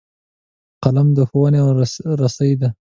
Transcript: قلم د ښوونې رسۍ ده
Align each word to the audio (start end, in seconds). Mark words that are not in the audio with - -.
قلم 0.83 1.07
د 1.17 1.19
ښوونې 1.29 1.61
رسۍ 2.21 2.51
ده 2.61 2.69